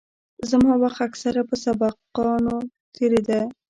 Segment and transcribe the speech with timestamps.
[0.49, 2.55] زما وخت اکثره په سبقانو
[2.95, 3.41] تېرېده.